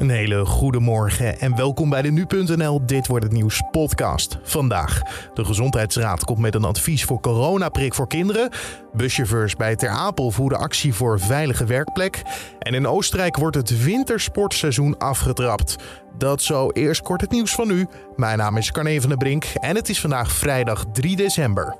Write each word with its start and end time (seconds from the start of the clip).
Een 0.00 0.10
hele 0.10 0.46
goede 0.46 0.80
morgen 0.80 1.40
en 1.40 1.56
welkom 1.56 1.90
bij 1.90 2.02
de 2.02 2.10
Nu.nl 2.10 2.86
Dit 2.86 3.06
wordt 3.06 3.24
het 3.24 3.32
nieuws 3.32 3.62
podcast. 3.70 4.38
Vandaag, 4.42 5.02
de 5.34 5.44
Gezondheidsraad 5.44 6.24
komt 6.24 6.38
met 6.38 6.54
een 6.54 6.64
advies 6.64 7.04
voor 7.04 7.20
coronaprik 7.20 7.94
voor 7.94 8.08
kinderen. 8.08 8.50
Buschauffeurs 8.92 9.56
bij 9.56 9.76
Ter 9.76 9.88
Apel 9.88 10.30
voeren 10.30 10.58
actie 10.58 10.94
voor 10.94 11.20
veilige 11.20 11.64
werkplek. 11.64 12.22
En 12.58 12.74
in 12.74 12.86
Oostenrijk 12.86 13.36
wordt 13.36 13.56
het 13.56 13.84
wintersportseizoen 13.84 14.98
afgetrapt. 14.98 15.76
Dat 16.18 16.42
zo 16.42 16.70
eerst 16.70 17.02
kort 17.02 17.20
het 17.20 17.30
nieuws 17.30 17.54
van 17.54 17.68
nu. 17.68 17.86
Mijn 18.16 18.38
naam 18.38 18.56
is 18.56 18.70
Carne 18.70 19.00
van 19.00 19.08
der 19.08 19.18
Brink 19.18 19.44
en 19.44 19.76
het 19.76 19.88
is 19.88 20.00
vandaag 20.00 20.32
vrijdag 20.32 20.84
3 20.92 21.16
december. 21.16 21.76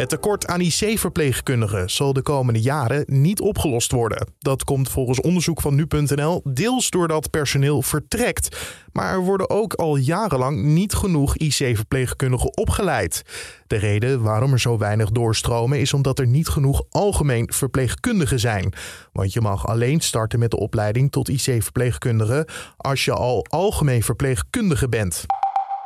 Het 0.00 0.08
tekort 0.08 0.46
aan 0.46 0.60
IC-verpleegkundigen 0.60 1.90
zal 1.90 2.12
de 2.12 2.22
komende 2.22 2.60
jaren 2.60 3.04
niet 3.06 3.40
opgelost 3.40 3.92
worden. 3.92 4.26
Dat 4.38 4.64
komt 4.64 4.88
volgens 4.88 5.20
onderzoek 5.20 5.60
van 5.60 5.74
nu.nl 5.74 6.40
deels 6.44 6.90
doordat 6.90 7.30
personeel 7.30 7.82
vertrekt. 7.82 8.56
Maar 8.92 9.12
er 9.12 9.20
worden 9.20 9.50
ook 9.50 9.74
al 9.74 9.96
jarenlang 9.96 10.62
niet 10.62 10.94
genoeg 10.94 11.36
IC-verpleegkundigen 11.36 12.56
opgeleid. 12.56 13.22
De 13.66 13.76
reden 13.76 14.22
waarom 14.22 14.52
er 14.52 14.60
zo 14.60 14.78
weinig 14.78 15.10
doorstromen 15.10 15.80
is 15.80 15.92
omdat 15.92 16.18
er 16.18 16.26
niet 16.26 16.48
genoeg 16.48 16.82
algemeen 16.90 17.52
verpleegkundigen 17.52 18.40
zijn. 18.40 18.72
Want 19.12 19.32
je 19.32 19.40
mag 19.40 19.66
alleen 19.66 20.00
starten 20.00 20.38
met 20.38 20.50
de 20.50 20.58
opleiding 20.58 21.10
tot 21.10 21.28
IC-verpleegkundige 21.28 22.48
als 22.76 23.04
je 23.04 23.12
al 23.12 23.46
algemeen 23.48 24.02
verpleegkundige 24.02 24.88
bent. 24.88 25.26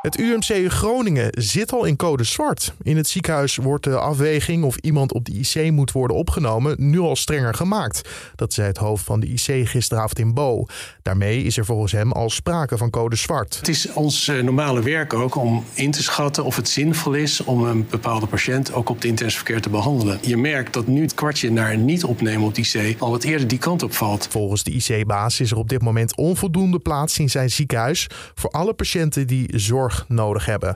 Het 0.05 0.19
UMC 0.19 0.71
Groningen 0.71 1.29
zit 1.31 1.71
al 1.73 1.85
in 1.85 1.95
code 1.95 2.23
zwart. 2.23 2.73
In 2.83 2.97
het 2.97 3.07
ziekenhuis 3.07 3.55
wordt 3.55 3.83
de 3.83 3.97
afweging 3.97 4.63
of 4.63 4.77
iemand 4.77 5.13
op 5.13 5.25
de 5.25 5.31
IC 5.31 5.71
moet 5.71 5.91
worden 5.91 6.17
opgenomen 6.17 6.75
nu 6.77 6.99
al 6.99 7.15
strenger 7.15 7.53
gemaakt. 7.53 8.09
Dat 8.35 8.53
zei 8.53 8.67
het 8.67 8.77
hoofd 8.77 9.05
van 9.05 9.19
de 9.19 9.27
IC 9.27 9.67
gisteravond 9.67 10.19
in 10.19 10.33
Bo. 10.33 10.65
Daarmee 11.01 11.43
is 11.43 11.57
er 11.57 11.65
volgens 11.65 11.91
hem 11.91 12.11
al 12.11 12.29
sprake 12.29 12.77
van 12.77 12.89
code 12.89 13.15
zwart. 13.15 13.55
Het 13.55 13.67
is 13.67 13.93
ons 13.93 14.27
eh, 14.27 14.43
normale 14.43 14.81
werk 14.81 15.13
ook 15.13 15.35
om 15.35 15.63
in 15.73 15.91
te 15.91 16.03
schatten 16.03 16.43
of 16.43 16.55
het 16.55 16.69
zinvol 16.69 17.13
is 17.13 17.43
om 17.43 17.63
een 17.63 17.87
bepaalde 17.89 18.27
patiënt 18.27 18.73
ook 18.73 18.89
op 18.89 19.01
de 19.01 19.07
intensive 19.07 19.43
care 19.43 19.59
te 19.59 19.69
behandelen. 19.69 20.19
Je 20.21 20.37
merkt 20.37 20.73
dat 20.73 20.87
nu 20.87 21.01
het 21.01 21.13
kwartje 21.13 21.51
naar 21.51 21.77
niet 21.77 22.03
opnemen 22.03 22.47
op 22.47 22.55
de 22.55 22.61
IC 22.61 23.01
al 23.01 23.09
wat 23.09 23.23
eerder 23.23 23.47
die 23.47 23.59
kant 23.59 23.83
op 23.83 23.93
valt. 23.93 24.27
Volgens 24.29 24.63
de 24.63 24.71
IC-baas 24.71 25.39
is 25.39 25.51
er 25.51 25.57
op 25.57 25.69
dit 25.69 25.81
moment 25.81 26.15
onvoldoende 26.15 26.79
plaats 26.79 27.19
in 27.19 27.29
zijn 27.29 27.49
ziekenhuis 27.49 28.07
voor 28.33 28.49
alle 28.49 28.73
patiënten 28.73 29.27
die 29.27 29.49
zorg 29.59 29.93
nodig 30.07 30.45
hebben. 30.45 30.75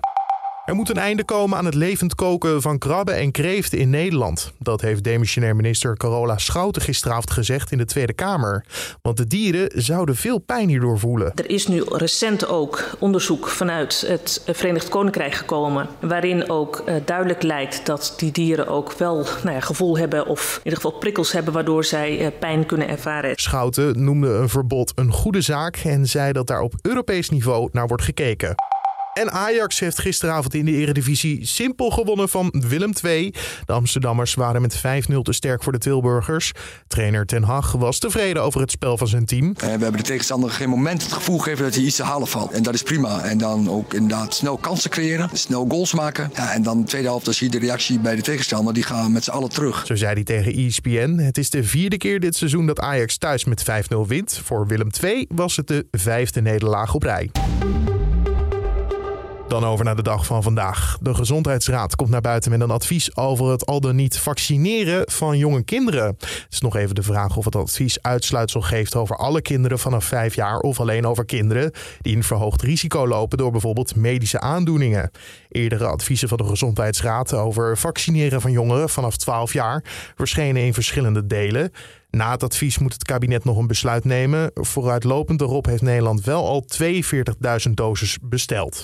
Er 0.69 0.75
moet 0.75 0.89
een 0.89 0.97
einde 0.97 1.23
komen 1.23 1.57
aan 1.57 1.65
het 1.65 1.73
levend 1.73 2.15
koken 2.15 2.61
van 2.61 2.77
krabben 2.77 3.15
en 3.15 3.31
kreeften 3.31 3.77
in 3.77 3.89
Nederland. 3.89 4.51
Dat 4.59 4.81
heeft 4.81 5.03
demissionair 5.03 5.55
minister 5.55 5.97
Carola 5.97 6.37
Schouten 6.37 6.81
gisteravond 6.81 7.31
gezegd 7.31 7.71
in 7.71 7.77
de 7.77 7.85
Tweede 7.85 8.13
Kamer. 8.13 8.65
Want 9.01 9.17
de 9.17 9.27
dieren 9.27 9.71
zouden 9.75 10.15
veel 10.15 10.39
pijn 10.39 10.69
hierdoor 10.69 10.99
voelen. 10.99 11.31
Er 11.35 11.49
is 11.49 11.67
nu 11.67 11.83
recent 11.87 12.47
ook 12.47 12.89
onderzoek 12.99 13.47
vanuit 13.47 14.03
het 14.07 14.43
Verenigd 14.45 14.89
Koninkrijk 14.89 15.33
gekomen... 15.33 15.87
waarin 16.01 16.49
ook 16.49 16.83
uh, 16.85 16.95
duidelijk 17.05 17.43
lijkt 17.43 17.85
dat 17.85 18.13
die 18.17 18.31
dieren 18.31 18.67
ook 18.67 18.93
wel 18.93 19.25
nou 19.43 19.55
ja, 19.55 19.59
gevoel 19.59 19.97
hebben... 19.97 20.25
of 20.25 20.53
in 20.53 20.61
ieder 20.63 20.81
geval 20.81 20.97
prikkels 20.97 21.31
hebben 21.31 21.53
waardoor 21.53 21.83
zij 21.83 22.21
uh, 22.21 22.27
pijn 22.39 22.65
kunnen 22.65 22.87
ervaren. 22.87 23.35
Schouten 23.35 24.03
noemde 24.03 24.27
een 24.27 24.49
verbod 24.49 24.91
een 24.95 25.11
goede 25.11 25.41
zaak... 25.41 25.77
en 25.77 26.05
zei 26.05 26.31
dat 26.31 26.47
daar 26.47 26.61
op 26.61 26.73
Europees 26.81 27.29
niveau 27.29 27.69
naar 27.71 27.87
wordt 27.87 28.03
gekeken. 28.03 28.68
En 29.13 29.31
Ajax 29.31 29.79
heeft 29.79 29.99
gisteravond 29.99 30.53
in 30.53 30.65
de 30.65 30.71
Eredivisie 30.71 31.45
simpel 31.45 31.89
gewonnen 31.89 32.29
van 32.29 32.53
Willem 32.67 32.91
II. 33.03 33.33
De 33.65 33.73
Amsterdammers 33.73 34.33
waren 34.33 34.61
met 34.61 34.77
5-0 34.77 34.81
te 35.21 35.33
sterk 35.33 35.63
voor 35.63 35.71
de 35.71 35.77
Tilburgers. 35.77 36.51
Trainer 36.87 37.25
Ten 37.25 37.43
Hag 37.43 37.71
was 37.71 37.99
tevreden 37.99 38.43
over 38.43 38.61
het 38.61 38.71
spel 38.71 38.97
van 38.97 39.07
zijn 39.07 39.25
team. 39.25 39.45
En 39.45 39.77
we 39.77 39.83
hebben 39.83 39.97
de 39.97 40.07
tegenstander 40.07 40.49
geen 40.49 40.69
moment 40.69 41.03
het 41.03 41.11
gevoel 41.11 41.37
gegeven 41.37 41.63
dat 41.63 41.75
hij 41.75 41.83
iets 41.83 41.95
te 41.95 42.03
halen 42.03 42.27
valt. 42.27 42.51
En 42.51 42.63
dat 42.63 42.73
is 42.73 42.83
prima. 42.83 43.23
En 43.23 43.37
dan 43.37 43.69
ook 43.69 43.93
inderdaad 43.93 44.33
snel 44.33 44.57
kansen 44.57 44.89
creëren, 44.89 45.29
snel 45.33 45.65
goals 45.69 45.93
maken. 45.93 46.31
Ja, 46.35 46.53
en 46.53 46.63
dan 46.63 46.81
de 46.81 46.87
tweede 46.87 47.07
helft, 47.07 47.25
dan 47.25 47.33
zie 47.33 47.51
je 47.51 47.59
de 47.59 47.65
reactie 47.65 47.99
bij 47.99 48.15
de 48.15 48.21
tegenstander. 48.21 48.73
Die 48.73 48.83
gaan 48.83 49.11
met 49.11 49.23
z'n 49.23 49.31
allen 49.31 49.49
terug. 49.49 49.85
Zo 49.85 49.95
zei 49.95 50.13
hij 50.13 50.23
tegen 50.23 50.53
ESPN. 50.53 51.17
Het 51.17 51.37
is 51.37 51.49
de 51.49 51.63
vierde 51.63 51.97
keer 51.97 52.19
dit 52.19 52.35
seizoen 52.35 52.65
dat 52.65 52.79
Ajax 52.79 53.17
thuis 53.17 53.45
met 53.45 53.63
5-0 53.93 53.97
wint. 54.07 54.41
Voor 54.43 54.67
Willem 54.67 54.89
II 55.03 55.25
was 55.29 55.55
het 55.55 55.67
de 55.67 55.87
vijfde 55.91 56.41
nederlaag 56.41 56.93
op 56.93 57.03
rij. 57.03 57.29
Dan 59.49 59.65
over 59.65 59.85
naar 59.85 59.95
de 59.95 60.01
dag 60.01 60.25
van 60.25 60.43
vandaag. 60.43 60.97
De 61.01 61.13
Gezondheidsraad 61.13 61.95
komt 61.95 62.09
naar 62.09 62.21
buiten 62.21 62.51
met 62.51 62.61
een 62.61 62.71
advies 62.71 63.15
over 63.15 63.51
het 63.51 63.65
al 63.65 63.79
dan 63.79 63.95
niet 63.95 64.17
vaccineren 64.17 65.11
van 65.11 65.37
jonge 65.37 65.63
kinderen. 65.63 66.05
Het 66.05 66.47
is 66.49 66.59
nog 66.59 66.75
even 66.75 66.95
de 66.95 67.03
vraag 67.03 67.37
of 67.37 67.45
het 67.45 67.55
advies 67.55 68.01
uitsluitsel 68.01 68.61
geeft 68.61 68.95
over 68.95 69.15
alle 69.15 69.41
kinderen 69.41 69.79
vanaf 69.79 70.05
5 70.05 70.35
jaar 70.35 70.59
of 70.59 70.79
alleen 70.79 71.05
over 71.05 71.25
kinderen 71.25 71.71
die 72.01 72.15
een 72.15 72.23
verhoogd 72.23 72.61
risico 72.61 73.07
lopen 73.07 73.37
door 73.37 73.51
bijvoorbeeld 73.51 73.95
medische 73.95 74.39
aandoeningen. 74.39 75.11
Eerdere 75.49 75.85
adviezen 75.85 76.27
van 76.27 76.37
de 76.37 76.45
Gezondheidsraad 76.45 77.33
over 77.33 77.77
vaccineren 77.77 78.41
van 78.41 78.51
jongeren 78.51 78.89
vanaf 78.89 79.17
12 79.17 79.53
jaar 79.53 79.83
verschenen 80.15 80.61
in 80.61 80.73
verschillende 80.73 81.25
delen. 81.25 81.71
Na 82.09 82.31
het 82.31 82.43
advies 82.43 82.77
moet 82.77 82.93
het 82.93 83.03
kabinet 83.03 83.43
nog 83.43 83.57
een 83.57 83.67
besluit 83.67 84.03
nemen. 84.03 84.51
Vooruitlopend 84.53 85.41
erop 85.41 85.65
heeft 85.65 85.81
Nederland 85.81 86.23
wel 86.23 86.47
al 86.47 86.65
42.000 87.67 87.71
doses 87.73 88.17
besteld. 88.21 88.83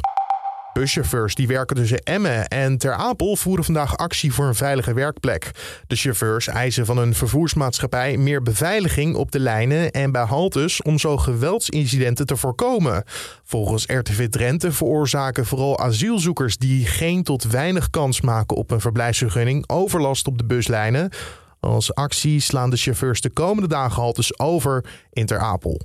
Buschauffeurs 0.80 1.36
die 1.36 1.47
werken 1.47 1.75
tussen 1.75 2.03
Emmen 2.03 2.47
en 2.47 2.78
Ter 2.78 2.94
Apel 2.94 3.36
voeren 3.36 3.63
vandaag 3.63 3.97
actie 3.97 4.34
voor 4.34 4.47
een 4.47 4.56
veilige 4.56 4.94
werkplek. 4.94 5.52
De 5.88 5.96
chauffeurs 5.96 6.47
eisen 6.47 6.86
van 6.86 6.97
hun 6.97 7.13
vervoersmaatschappij 7.13 8.18
meer 8.18 8.41
beveiliging 8.41 9.16
op 9.16 9.31
de 9.31 9.40
lijnen 9.40 9.91
en 9.91 10.12
bij 10.12 10.24
haltes 10.24 10.81
om 10.81 11.00
zo 11.00 11.18
geweldsincidenten 11.18 12.25
te 12.25 12.38
voorkomen. 12.38 13.03
Volgens 13.44 13.86
RTV 13.86 14.30
Drenthe 14.30 14.72
veroorzaken 14.72 15.46
vooral 15.46 15.80
asielzoekers 15.80 16.58
die 16.58 16.86
geen 16.86 17.24
tot 17.24 17.44
weinig 17.44 17.90
kans 17.90 18.22
maken 18.22 18.57
op 18.57 18.72
een 18.72 18.81
verblijfsvergunning 18.81 19.69
overlast 19.69 20.28
op 20.28 20.38
de 20.38 20.46
buslijnen. 20.46 21.09
Als 21.59 21.94
actie 21.94 22.40
slaan 22.40 22.69
de 22.69 22.78
chauffeurs 22.78 23.22
de 23.22 23.30
komende 23.30 23.68
dagen 23.68 24.02
haltes 24.02 24.40
over 24.40 24.86
in 25.12 25.25
Ter 25.25 25.40
Apel. 25.40 25.81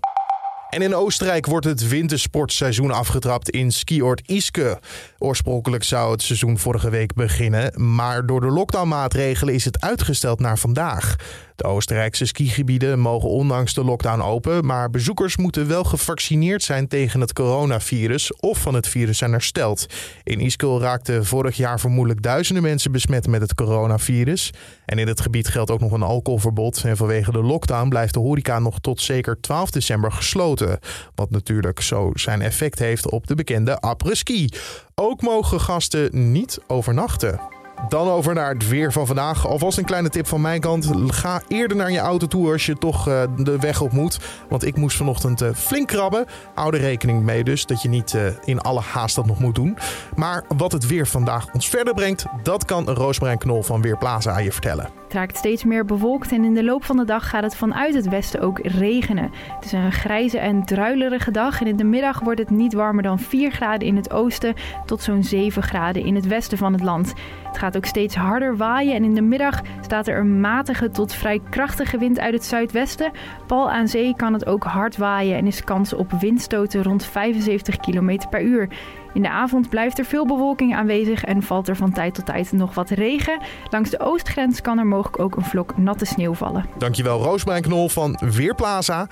En 0.71 0.83
in 0.83 0.95
Oostenrijk 0.95 1.47
wordt 1.47 1.67
het 1.67 1.89
wintersportseizoen 1.89 2.91
afgetrapt 2.91 3.51
in 3.51 3.73
skioord 3.73 4.23
Iske. 4.27 4.79
Oorspronkelijk 5.19 5.85
zou 5.85 6.13
het 6.13 6.23
seizoen 6.23 6.59
vorige 6.59 6.91
week 6.91 7.15
beginnen, 7.15 7.95
maar 7.95 8.27
door 8.27 8.41
de 8.41 8.51
lockdownmaatregelen 8.51 9.55
is 9.55 9.65
het 9.65 9.81
uitgesteld 9.81 10.41
naar 10.41 10.59
vandaag. 10.59 11.17
De 11.61 11.67
Oostenrijkse 11.67 12.27
skigebieden 12.27 12.99
mogen 12.99 13.29
ondanks 13.29 13.75
de 13.75 13.85
lockdown 13.85 14.21
open, 14.21 14.67
maar 14.67 14.91
bezoekers 14.91 15.37
moeten 15.37 15.69
wel 15.69 15.85
gevaccineerd 15.85 16.63
zijn 16.63 16.89
tegen 16.89 17.21
het 17.21 17.33
coronavirus 17.33 18.37
of 18.37 18.59
van 18.59 18.75
het 18.75 18.89
virus 18.89 19.19
zijn 19.19 19.33
hersteld. 19.33 19.87
In 20.25 20.41
Iskil 20.41 20.81
raakten 20.81 21.27
vorig 21.27 21.57
jaar 21.57 21.81
vermoedelijk 21.81 22.23
duizenden 22.23 22.63
mensen 22.63 22.93
besmet 22.93 23.27
met 23.27 23.41
het 23.41 23.55
coronavirus. 23.55 24.51
En 24.85 24.99
in 24.99 25.09
het 25.09 25.21
gebied 25.21 25.49
geldt 25.49 25.71
ook 25.71 25.81
nog 25.81 25.93
een 25.93 26.03
alcoholverbod. 26.03 26.85
En 26.85 26.97
vanwege 26.97 27.33
de 27.33 27.43
lockdown 27.43 27.89
blijft 27.89 28.15
de 28.15 28.21
horeca 28.21 28.59
nog 28.59 28.81
tot 28.81 29.01
zeker 29.01 29.41
12 29.41 29.71
december 29.71 30.13
gesloten. 30.13 30.79
Wat 31.15 31.31
natuurlijk 31.31 31.81
zo 31.81 32.11
zijn 32.15 32.43
effect 32.43 32.79
heeft 32.79 33.11
op 33.11 33.27
de 33.27 33.35
bekende 33.35 33.81
après-ski. 33.81 34.49
Ook 34.95 35.23
mogen 35.23 35.61
gasten 35.61 36.33
niet 36.33 36.59
overnachten. 36.67 37.60
Dan 37.89 38.09
over 38.09 38.35
naar 38.35 38.53
het 38.53 38.69
weer 38.69 38.93
van 38.93 39.07
vandaag. 39.07 39.47
Alvast 39.47 39.79
een 39.79 39.85
kleine 39.85 40.09
tip 40.09 40.27
van 40.27 40.41
mijn 40.41 40.61
kant. 40.61 40.91
Ga 41.07 41.43
eerder 41.49 41.77
naar 41.77 41.91
je 41.91 41.99
auto 41.99 42.27
toe 42.27 42.53
als 42.53 42.67
je 42.67 42.79
toch 42.79 43.09
uh, 43.09 43.23
de 43.37 43.59
weg 43.59 43.81
op 43.81 43.93
moet. 43.93 44.19
Want 44.49 44.65
ik 44.65 44.77
moest 44.77 44.97
vanochtend 44.97 45.43
uh, 45.43 45.49
flink 45.55 45.89
krabben. 45.89 46.27
Hou 46.55 46.75
er 46.75 46.81
rekening 46.81 47.23
mee 47.23 47.45
dus 47.45 47.67
dat 47.67 47.83
je 47.83 47.89
niet 47.89 48.13
uh, 48.13 48.23
in 48.45 48.61
alle 48.61 48.81
haast 48.81 49.15
dat 49.15 49.27
nog 49.27 49.39
moet 49.39 49.55
doen. 49.55 49.79
Maar 50.15 50.45
wat 50.57 50.73
het 50.73 50.87
weer 50.87 51.07
vandaag 51.07 51.53
ons 51.53 51.69
verder 51.69 51.95
brengt, 51.95 52.25
dat 52.43 52.65
kan 52.65 52.91
Roosmarijn 52.91 53.39
Knol 53.39 53.63
van 53.63 53.83
Weerplaza 53.83 54.33
aan 54.33 54.45
je 54.45 54.53
vertellen. 54.53 54.89
Het 55.11 55.19
raakt 55.19 55.37
steeds 55.37 55.65
meer 55.65 55.85
bewolkt 55.85 56.33
en 56.33 56.45
in 56.45 56.55
de 56.55 56.65
loop 56.65 56.85
van 56.85 56.97
de 56.97 57.05
dag 57.05 57.29
gaat 57.29 57.43
het 57.43 57.57
vanuit 57.57 57.95
het 57.95 58.09
westen 58.09 58.41
ook 58.41 58.59
regenen. 58.59 59.31
Het 59.55 59.65
is 59.65 59.73
een 59.73 59.93
grijze 59.93 60.39
en 60.39 60.65
druilerige 60.65 61.31
dag 61.31 61.61
en 61.61 61.67
in 61.67 61.77
de 61.77 61.85
middag 61.85 62.21
wordt 62.21 62.41
het 62.41 62.51
niet 62.51 62.73
warmer 62.73 63.03
dan 63.03 63.19
4 63.19 63.51
graden 63.51 63.89
in 63.89 63.97
het 63.97 64.11
oosten 64.11 64.55
tot 64.87 65.03
zo'n 65.03 65.25
7 65.25 65.63
graden 65.63 66.05
in 66.05 66.15
het 66.15 66.27
westen 66.27 66.59
van 66.59 66.73
het 66.73 66.83
land. 66.83 67.15
Het 67.47 67.59
gaat 67.59 67.77
ook 67.77 67.85
steeds 67.85 68.15
harder 68.15 68.57
waaien 68.57 68.95
en 68.95 69.05
in 69.05 69.15
de 69.15 69.23
middag 69.23 69.61
staat 69.91 70.09
er 70.09 70.19
een 70.19 70.41
matige 70.41 70.91
tot 70.91 71.15
vrij 71.15 71.41
krachtige 71.51 71.99
wind 71.99 72.19
uit 72.19 72.35
het 72.35 72.45
zuidwesten. 72.45 73.11
Pal 73.47 73.71
aan 73.71 73.89
zee 73.89 74.15
kan 74.17 74.33
het 74.33 74.47
ook 74.47 74.65
hard 74.65 74.97
waaien 74.97 75.37
en 75.37 75.47
is 75.47 75.65
kans 75.65 75.93
op 75.93 76.13
windstoten 76.13 76.83
rond 76.83 77.05
75 77.05 77.77
km 77.77 78.19
per 78.31 78.43
uur. 78.43 78.69
In 79.15 79.23
de 79.23 79.31
avond 79.31 79.69
blijft 79.69 79.99
er 79.99 80.05
veel 80.05 80.27
bewolking 80.27 80.75
aanwezig 80.75 81.25
en 81.25 81.43
valt 81.43 81.69
er 81.69 81.77
van 81.77 81.93
tijd 81.93 82.15
tot 82.15 82.27
tijd 82.27 82.53
nog 82.53 82.75
wat 82.75 82.91
regen. 82.91 83.41
Langs 83.71 83.91
de 83.91 84.01
oostgrens 84.01 84.61
kan 84.61 84.79
er 84.79 84.87
mogelijk 84.87 85.19
ook 85.19 85.37
een 85.37 85.45
vlok 85.45 85.77
natte 85.77 86.05
sneeuw 86.05 86.35
vallen. 86.35 86.65
Dankjewel 86.79 87.23
Roosbrijn 87.23 87.63
Knol 87.63 87.89
van 87.89 88.19
Weerplaza. 88.21 89.07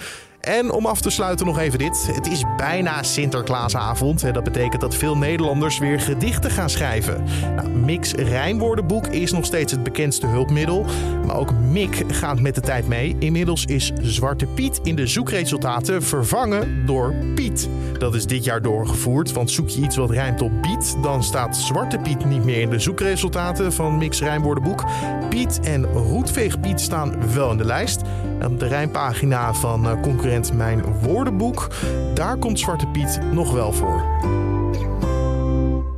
En 0.48 0.72
om 0.72 0.86
af 0.86 1.00
te 1.00 1.10
sluiten 1.10 1.46
nog 1.46 1.58
even 1.58 1.78
dit. 1.78 2.08
Het 2.12 2.26
is 2.26 2.44
bijna 2.56 3.02
Sinterklaasavond. 3.02 4.34
Dat 4.34 4.44
betekent 4.44 4.80
dat 4.80 4.94
veel 4.94 5.16
Nederlanders 5.16 5.78
weer 5.78 6.00
gedichten 6.00 6.50
gaan 6.50 6.70
schrijven. 6.70 7.24
Nou, 7.56 7.68
Mix 7.68 8.12
rijmwoordenboek 8.12 9.06
is 9.06 9.32
nog 9.32 9.44
steeds 9.44 9.72
het 9.72 9.82
bekendste 9.82 10.26
hulpmiddel. 10.26 10.86
Maar 11.26 11.36
ook 11.36 11.52
Mik 11.52 12.04
gaat 12.08 12.40
met 12.40 12.54
de 12.54 12.60
tijd 12.60 12.88
mee. 12.88 13.16
Inmiddels 13.18 13.64
is 13.64 13.92
Zwarte 14.00 14.46
Piet 14.46 14.80
in 14.82 14.96
de 14.96 15.06
zoekresultaten 15.06 16.02
vervangen 16.02 16.86
door 16.86 17.14
Piet. 17.34 17.68
Dat 17.98 18.14
is 18.14 18.26
dit 18.26 18.44
jaar 18.44 18.62
doorgevoerd, 18.62 19.32
want 19.32 19.50
zoek 19.50 19.68
je 19.68 19.80
iets 19.80 19.96
wat 19.96 20.10
rijmt 20.10 20.42
op 20.42 20.52
Piet, 20.62 20.96
dan 21.02 21.22
staat 21.22 21.56
Zwarte 21.56 21.98
Piet 21.98 22.24
niet 22.24 22.44
meer 22.44 22.60
in 22.60 22.70
de 22.70 22.78
zoekresultaten 22.78 23.72
van 23.72 23.98
Mix 23.98 24.20
rijmwoordenboek. 24.20 24.84
Piet 25.28 25.60
en 25.60 25.84
Roetveegpiet 25.84 26.80
staan 26.80 27.32
wel 27.32 27.50
in 27.50 27.56
de 27.56 27.64
lijst. 27.64 28.02
Op 28.44 28.58
de 28.58 28.66
rijmpagina 28.66 29.54
van 29.54 29.88
eh, 29.88 30.00
Mijn 30.54 30.82
Woordenboek, 31.02 31.68
daar 32.14 32.36
komt 32.36 32.60
Zwarte 32.60 32.86
Piet 32.86 33.20
nog 33.32 33.52
wel 33.52 33.72
voor. 33.72 34.04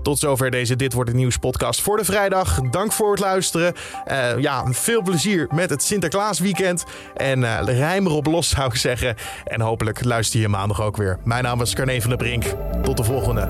Tot 0.03 0.19
zover 0.19 0.51
deze 0.51 0.77
Dit 0.77 0.93
Wordt 0.93 1.11
Het 1.11 1.19
Nieuws 1.19 1.37
podcast 1.37 1.81
voor 1.81 1.97
de 1.97 2.05
vrijdag. 2.05 2.61
Dank 2.61 2.93
voor 2.93 3.11
het 3.11 3.21
luisteren. 3.21 3.75
Uh, 4.11 4.39
ja, 4.39 4.65
veel 4.73 5.03
plezier 5.03 5.49
met 5.55 5.71
het 5.71 5.83
Sinterklaasweekend. 5.83 6.85
En 7.17 7.41
uh, 7.41 7.59
rijm 7.65 8.07
erop 8.07 8.27
los 8.27 8.49
zou 8.57 8.67
ik 8.67 8.77
zeggen. 8.77 9.15
En 9.45 9.61
hopelijk 9.61 10.05
luister 10.05 10.41
je 10.41 10.49
maandag 10.49 10.83
ook 10.83 10.97
weer. 10.97 11.19
Mijn 11.25 11.43
naam 11.43 11.61
is 11.61 11.75
Carne 11.75 12.01
van 12.01 12.09
der 12.09 12.19
Brink. 12.19 12.45
Tot 12.83 12.97
de 12.97 13.05
volgende. 13.05 13.49